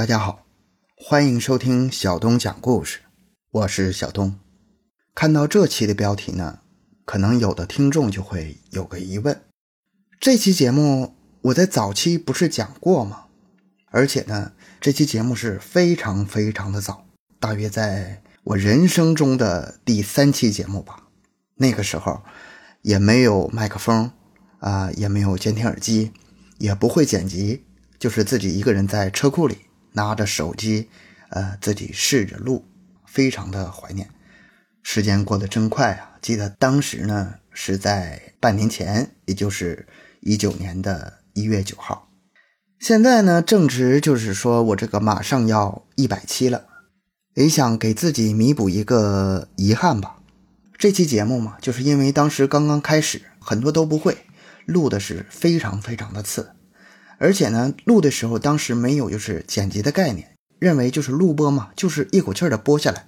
[0.00, 0.46] 大家好，
[0.96, 3.00] 欢迎收听小东讲故事，
[3.50, 4.34] 我是小东。
[5.14, 6.60] 看到这期的标题呢，
[7.04, 9.42] 可能有的听众就会有个疑问：
[10.18, 13.26] 这期节目我在早期不是讲过吗？
[13.90, 17.04] 而且呢，这期节目是非常非常的早，
[17.38, 21.08] 大约在我人生中的第三期节目吧。
[21.56, 22.22] 那个时候
[22.80, 24.10] 也没有麦克风
[24.60, 26.12] 啊，也没有监听耳机，
[26.56, 27.66] 也不会剪辑，
[27.98, 29.58] 就是自己一个人在车库里
[29.92, 30.88] 拿着手机，
[31.30, 32.64] 呃，自己试着录，
[33.06, 34.08] 非常的怀念。
[34.82, 36.16] 时间过得真快啊！
[36.22, 39.86] 记得当时呢是在半年前，也就是
[40.20, 42.08] 一九年的一月九号。
[42.78, 46.64] 现在呢正值就是说我这个马上要一百期了，
[47.34, 50.16] 也想给自己弥补一个遗憾吧。
[50.78, 54.16] 这期节目嘛，就是因为当时刚刚开始，很多都不会，
[54.64, 56.52] 录的是非常非常的次，
[57.20, 63.06] 而且呢，录的时候当时没有就是剪辑的概念，认为就是录播嘛，就是一口气儿的播下来，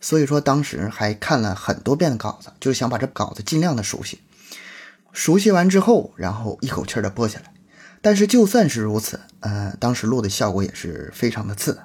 [0.00, 4.20] 所以说当时还看了很多遍的稿子，就是想把这稿子尽量的熟悉，
[5.12, 7.52] 熟悉完之后，然后一口气儿的播下来。
[8.00, 11.78] 但是就算是如此，呃，当时录的效果也是非常的次，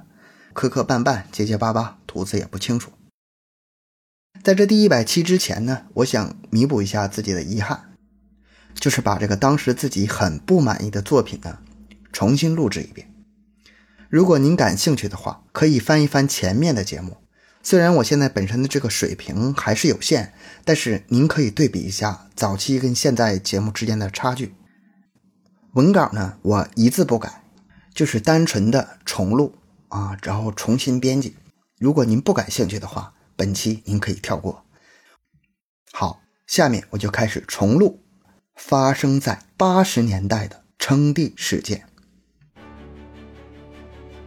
[0.54, 2.92] 磕磕绊绊，结结巴巴，吐字也不清楚。
[4.42, 7.87] 在这第一百期之前呢，我想弥补一下自己的遗憾，
[8.80, 11.59] 就是把这个当时自己很不满意的作品呢，
[12.11, 13.14] 重新录制一遍。
[14.09, 17.17] 如果您感兴趣的话，可以翻一翻前面的节目。
[17.61, 24.56] 虽然我现在本身的这个水平还是有限，但是您可以对比一下早期跟现在节目之间的差距。
[25.73, 27.44] 文稿呢，我一字不改，
[27.94, 29.56] 就是单纯的重录
[29.89, 31.36] 啊，然后重新编辑。
[31.78, 34.64] 如果您不感兴趣的话，本期您可以跳过。
[35.91, 38.02] 好，下面我就开始重录
[38.58, 41.83] 发生在八十年代的称帝事件，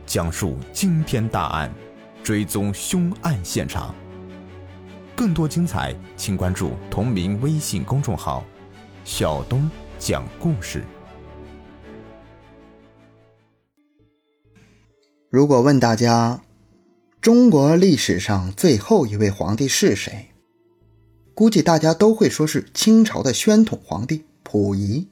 [0.06, 1.70] 讲述惊天大案，
[2.22, 3.92] 追踪凶案现场。
[5.16, 8.44] 更多精彩，请关注同名微信公众号
[9.04, 10.84] “小东讲故事”。
[15.28, 16.40] 如果问大家，
[17.20, 20.29] 中国历史上最后一位皇帝是谁？
[21.40, 25.08] 估计大家都会说是清朝的宣统皇帝溥仪。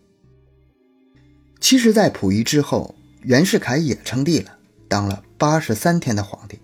[1.59, 4.59] 其实，在溥仪之后，袁世凯也称帝了，
[4.89, 6.59] 当了八十三天的皇帝。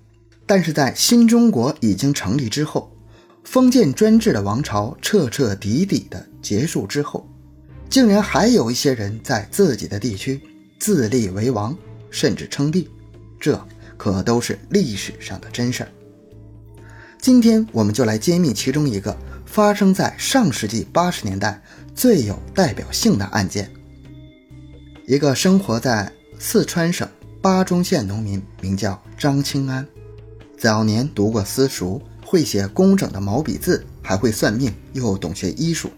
[0.44, 2.94] 但是在新中国已经成立之后，
[3.42, 7.26] 封建专制的王朝彻彻底底的结束之后，
[7.88, 10.38] 竟然还有一些人在自己的地区
[10.78, 11.74] 自立为王，
[12.10, 12.90] 甚至称帝，
[13.40, 13.58] 这。
[13.96, 15.88] 可都是历史上的真事儿。
[17.18, 19.16] 今天我们就来揭秘其中一个
[19.54, 21.62] 发生在上世纪八十年代
[21.94, 23.70] 最有代表性的案件。
[25.06, 26.10] 一个生活在
[26.40, 27.08] 四川省
[27.40, 29.86] 巴中县农民名叫张清安，
[30.58, 35.88] 早年读过私塾，会写工整的毛笔字，还会算命，又懂些医术，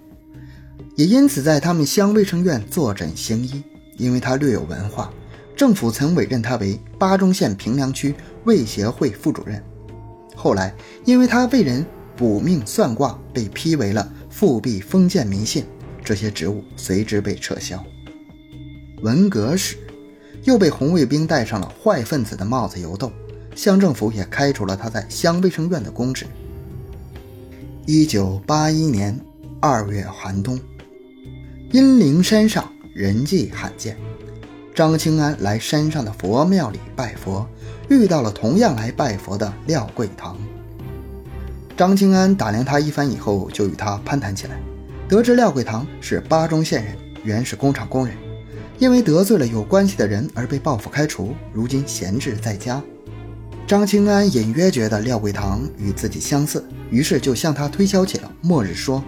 [0.94, 3.64] 也因此在他们乡卫生院坐诊行医。
[3.96, 5.10] 因为他略有文化。
[5.56, 8.14] 政府曾委任他为巴中县平凉区
[8.44, 9.64] 卫协会副主任，
[10.34, 10.74] 后来
[11.06, 11.82] 因为他为人
[12.16, 15.64] 卜命算卦，被批为了复辟封建迷信，
[16.02, 17.84] 这些职务随之被撤销。
[19.02, 19.76] 文革时，
[20.44, 23.12] 又被红卫兵戴上了坏分子的帽子游斗，
[23.54, 26.26] 乡政府也开除了他在乡卫生院的公职。
[27.84, 29.20] 一九八一年
[29.60, 30.58] 二月寒冬，
[31.72, 33.96] 阴灵山上人迹罕见。
[34.74, 37.48] 张清安来山上的佛庙里拜佛，
[37.88, 40.38] 遇到了同样来拜佛的廖桂堂。
[41.76, 44.58] 张清安打量他一番以后，就与他攀谈起来。
[45.06, 48.16] 得知廖桂堂是巴中县人，原是工厂工人，
[48.78, 52.82] 因为得罪了有关系的人而被报复开除，如今闲置在家。
[53.66, 59.04] 张清安隐约觉得廖桂堂与自己相似，于是就向他推销起了末日说，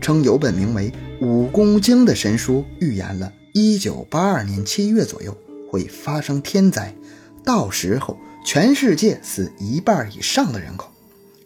[0.00, 0.92] 称有本名为
[1.26, 3.32] 《武功经》的神书预言了。
[3.52, 5.36] 一九八二年七月左右
[5.68, 6.94] 会发生天灾，
[7.44, 8.16] 到时候
[8.46, 10.88] 全世界死一半以上的人口。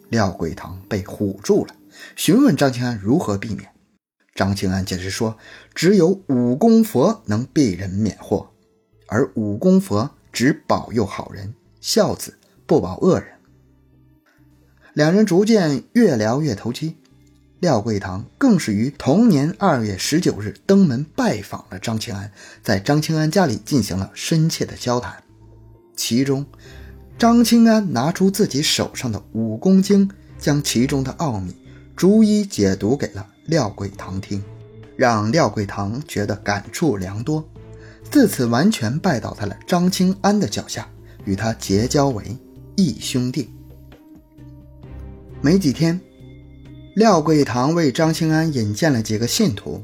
[0.09, 1.75] 廖桂堂被唬住了，
[2.15, 3.69] 询问张清安如何避免。
[4.33, 5.37] 张清安解释说，
[5.73, 8.51] 只有武功佛能避人免祸，
[9.07, 13.27] 而武功佛只保佑好人，孝子不保恶人。
[14.93, 16.97] 两人逐渐越聊越投机。
[17.61, 22.31] 廖桂堂更是于同年二月十九日登门拜访了张清安，
[22.61, 25.23] 在张清安家里进行了深切的交谈。
[25.95, 26.45] 其中，
[27.17, 31.55] 张清安拿出自己手上的武功经，将其中的奥秘
[31.95, 34.43] 逐一解读给了廖桂堂听，
[34.97, 37.43] 让廖桂堂觉得感触良多。
[38.11, 40.89] 自此，完全拜倒在了张清安的脚下，
[41.23, 42.37] 与他结交为
[42.75, 43.49] 义兄弟。
[45.41, 45.99] 没几天，
[46.95, 49.81] 廖桂堂为张清安引荐了几个信徒。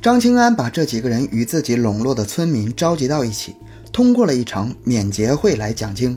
[0.00, 3.56] 张清安把这几个人与自己笼络的村民召集到一起，
[3.92, 6.16] 通过了一场免节会来讲经。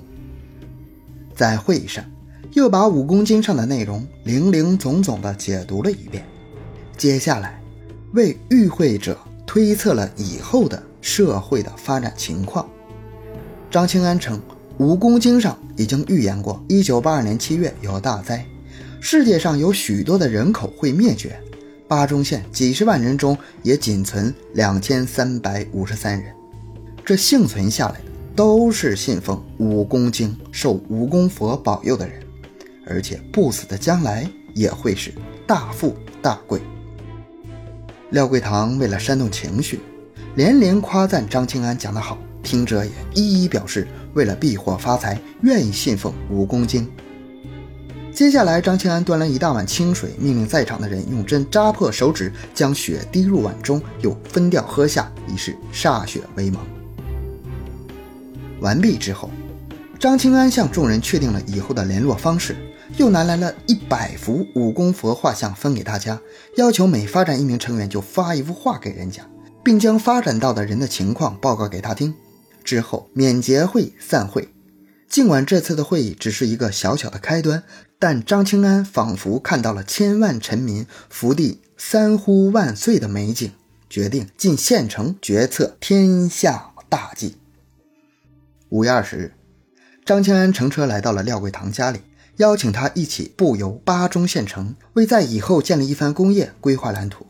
[1.41, 2.05] 在会议上，
[2.53, 6.23] 又把武功经上的内容零零总总的解读了一遍。
[6.95, 7.59] 接下来，
[8.13, 12.69] 为与会者推测了以后的社会的发展情况。
[13.71, 14.39] 张清安称，
[14.77, 18.45] 武功经上已经预言过，1982年7月有大灾，
[18.99, 21.35] 世界上有许多的人口会灭绝。
[21.87, 26.31] 巴中县几十万人中，也仅存两千三百五十三人。
[27.03, 32.21] 这幸存下来的，都是信奉武功经、受武功佛保佑的人，
[32.85, 35.13] 而且不死的将来也会是
[35.45, 36.61] 大富大贵。
[38.11, 39.79] 廖桂堂为了煽动情绪，
[40.35, 46.89] 连连夸赞张清安讲得好，听者也一一表示，为了避祸发财，愿意信奉武功经。
[48.13, 56.61] 接下来，张清安端来一大碗清水，命令在场的人用针扎破手指，将血滴入碗中，又分掉喝下，以示歃血为盟。
[58.61, 59.29] 完毕之后，
[59.99, 62.55] 张清安向众人确定了以后的联络方式，
[62.97, 66.19] 又拿来了一百幅武功佛画像分给大家，
[66.55, 69.27] 要求每发展一名成员就发一幅画给人家，
[69.63, 72.13] 并将发展到的人的情况报告给他听。
[72.63, 74.47] 之后免节会散会。
[75.09, 77.63] 尽管这次的会议只是一个小小的开端，
[77.99, 83.51] 但张清安仿佛看到了千万臣民福地三呼万岁的美景，
[83.89, 87.40] 决定进县城决策天下大计。
[88.71, 89.33] 五月二十日，
[90.05, 91.99] 张清安乘车来到了廖桂堂家里，
[92.37, 97.27] 邀请他一起步游巴中县城，为在以后建立一番工业规划蓝图。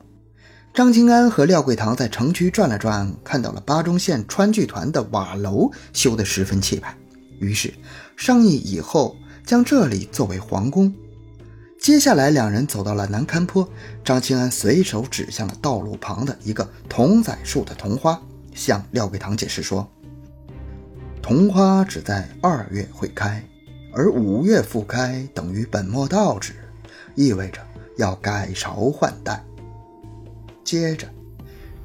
[0.71, 6.95] 张清安和廖桂堂在城区转了转，看到了巴中县川剧团的瓦楼修得十分气派。
[7.39, 7.73] 于是
[8.15, 10.93] 商议以后将这里作为皇宫。
[11.79, 13.67] 接下来，两人走到了南坎坡，
[14.05, 18.21] 张清安随手指向了道路旁的一个桐仔树的桐花，
[18.53, 19.91] 向廖桂堂解释说
[21.21, 23.44] ：“桐花只在二月会开，
[23.94, 26.53] 而五月复开等于本末倒置，
[27.15, 27.59] 意味着
[27.97, 29.44] 要改朝换代。”
[30.63, 31.07] 接着，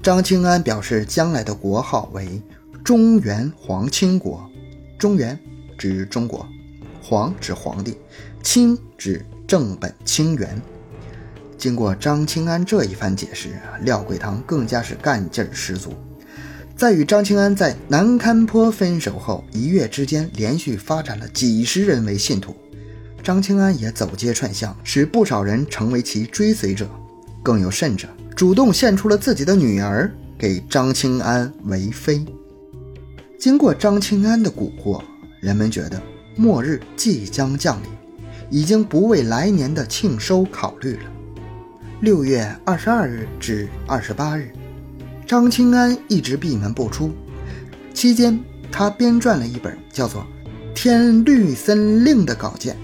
[0.02, 2.42] 张清安表示将来的国号为
[2.82, 4.48] 中原皇清国。
[4.98, 5.38] 中原
[5.76, 6.46] 指中国，
[7.02, 7.98] 皇指皇帝，
[8.42, 10.60] 清指正本清源。
[11.58, 15.92] 经过张清安这一番解释，廖桂堂更加是干劲儿十足。
[16.76, 22.54] 在与张清安在南坎坡分手后，一月之间连续发展了几十人为信徒，
[23.22, 26.86] 张清安也走街串巷，使不少人成为其追随者。
[27.42, 32.22] 更有甚者，主动献出了自己的女儿给张清安为妃。
[33.38, 35.02] 经过张清安的蛊惑，
[35.40, 36.02] 人们觉得
[36.36, 37.88] 末日即将降临，
[38.50, 41.04] 已经不为来年的庆收考虑了。
[42.00, 44.50] 六月二十二日至二十八日，
[45.26, 47.10] 张清安一直闭门不出。
[47.92, 48.38] 期间，
[48.70, 50.22] 他编撰了一本叫做
[50.74, 52.76] 《天律森令》的稿件。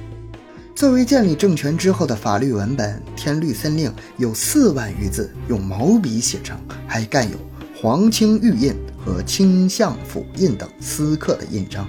[0.74, 7.36] 作为建立政权之后的法律文本，《天律森令》有四万余字，用毛笔写成，还盖有
[7.80, 8.74] 皇清玉印。
[9.04, 11.88] 和清相府印等私刻的印章，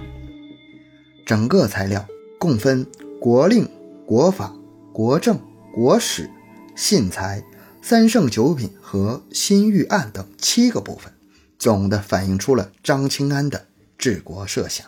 [1.28, 2.04] 整个材料
[2.40, 2.84] 共分
[3.22, 3.70] 国令、
[4.04, 4.52] 国法、
[4.92, 5.40] 国政、
[5.76, 6.28] 国史、
[6.76, 7.40] 信财、
[7.86, 11.12] 三圣九品和新御案等七个部分，
[11.60, 14.88] 总的反映出了张清安的治国设想。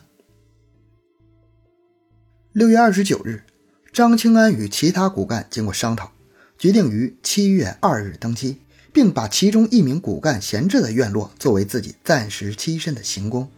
[2.53, 3.43] 六月二十九日，
[3.91, 6.13] 张清安与其他骨干经过商讨，
[6.57, 8.59] 决定于七月二日登基。
[8.93, 13.49] 并把其中一名骨干闲置的院落作为自己暂时栖身的行宫，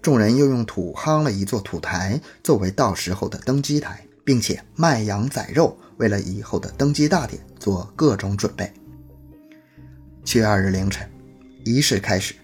[0.00, 8.72] 众人又用土夯了一座土台作为到时候的登基台，并且卖羊宰肉，为了以后的登基大典做各种准备。
[10.24, 11.04] 七月二日凌晨，
[11.64, 12.36] 仪式开始，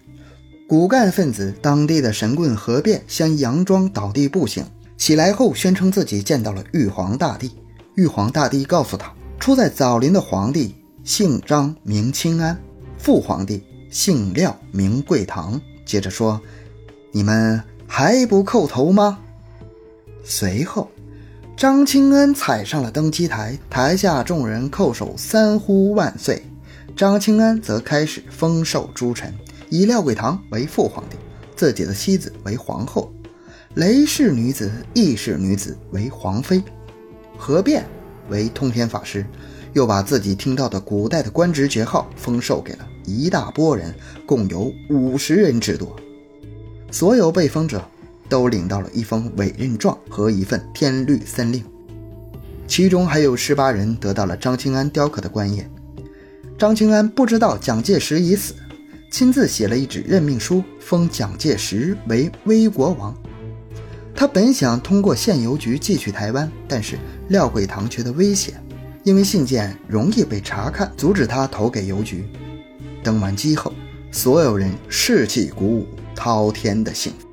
[0.67, 4.65] 骨干分子当地的神棍何变先佯装倒地不醒，
[4.97, 7.51] 起来后宣称自己见到了玉皇大帝。
[7.95, 10.75] 玉皇大帝告诉他，出在枣林的皇帝。
[11.05, 12.61] 姓张名清安，
[12.97, 15.61] 父皇帝姓廖名贵堂。
[15.85, 16.41] 接着说
[17.13, 19.19] ：“你们还不叩头吗？”
[20.25, 20.91] 随后，
[21.57, 26.39] 张清安踩上了登基台，台下众人叩首三呼万岁。
[26.95, 29.33] 张清安则开始封授诸臣，
[29.67, 31.17] 以廖贵堂为父皇帝，
[31.55, 33.11] 自己的妻子为皇后，
[33.73, 36.61] 雷氏女子、义氏女子为皇妃，
[37.35, 37.83] 何变
[38.29, 39.25] 为通天法师。
[39.73, 43.95] 又把自己听到的古代的官职爵号封授给了一大波人，
[44.27, 45.95] 共有五十人之多。
[46.91, 47.83] 所有被封者
[48.29, 51.63] 都领到了一封委任状和一份天律森令，
[52.67, 55.63] 其中还有十八人得到了张清安雕刻的官印。
[56.57, 58.55] 张清安不知道蒋介石已死，
[59.11, 63.15] 亲自写了一纸任命书，封蒋介石为威国王。
[64.15, 66.97] 他本想通过县邮局寄去台湾，但是
[67.29, 68.55] 廖桂堂觉得危险，
[69.03, 72.27] 因为信件容易被查看，阻止他投给邮局。
[73.03, 73.71] 登完机后，
[74.11, 77.26] 所有人士气鼓舞，滔天的幸福。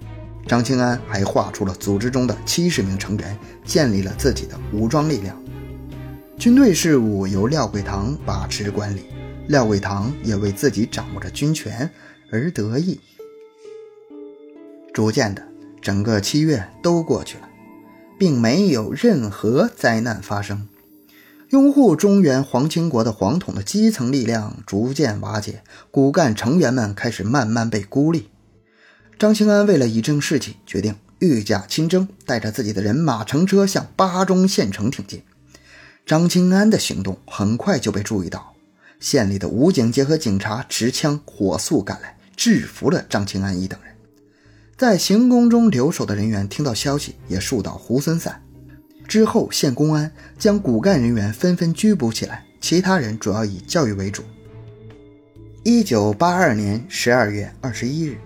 [0.47, 5.37] 张清安还划出了组织中的七十名成员，建立了自己的武装力量。
[6.39, 9.03] 军队事务由廖桂堂把持管理，
[9.49, 11.91] 廖桂堂也为自己掌握着军权
[12.31, 13.01] 而得意。
[14.93, 15.43] 逐渐的。
[15.83, 17.49] 整个七月都过去了，
[18.19, 20.67] 并没有任何灾难发生。
[21.51, 28.31] 拥护中原皇亲国的皇统的基层力量逐渐瓦解，骨干成员们开始慢慢被孤立。
[29.19, 35.23] 张清安为了以正士气，决定御驾亲征，带着自己的人马乘车向巴中县城挺进。
[36.05, 38.55] 张清安的行动很快就被注意到，
[38.99, 43.95] 县里的武警结合警察持枪火速赶来，制服了张清安一等人。
[44.77, 48.43] 在行宫中留守的人员听到消息，也树倒猢狲散。
[49.07, 54.25] 之后，县公安将骨干人员纷纷拘捕起来，其他人主要以教育为主。
[55.63, 58.19] 一九八二年十二月二十一日，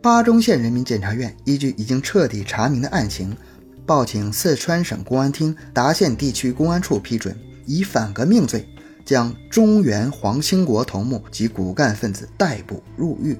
[0.00, 3.36] 巴中县人民检察院依据已经彻底查明的案情，
[3.84, 7.36] 报请四川省公安厅达县地区公安处批准，
[7.66, 8.64] 以反革命罪
[9.04, 13.36] 将中原皇兴国头目及骨干分子逮捕入狱。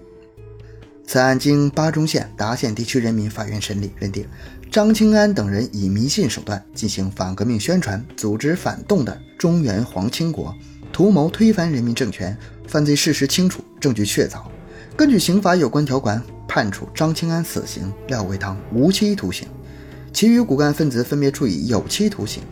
[1.07, 4.27] 此案经巴中县、达县地区人民法院审理，认定
[4.69, 10.53] 张清安等人以迷信手段进行反革命宣传、组织反动的中原皇亲国，
[10.93, 12.37] 图谋推翻人民政权，
[12.67, 14.43] 犯罪事实清楚，证据确凿。
[14.97, 19.47] 根据刑法有关条款，判处张清安死刑，廖桂堂无期徒刑，
[20.13, 22.43] 其余骨干分子分别处以有期徒刑。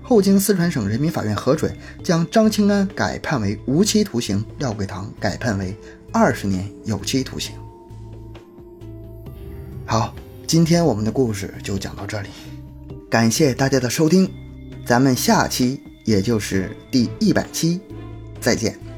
[0.00, 5.76] 后经四川省人民法院核准，将张清安改判为无期徒刑，廖桂堂改判为
[6.12, 7.54] 二十年有期徒刑。
[9.84, 10.14] 好，
[10.46, 12.28] 今天我们的故事就讲到这里，
[13.08, 14.28] 感谢大家的收听，
[14.86, 17.80] 咱们下期也就是第一百期
[18.40, 18.89] 再见。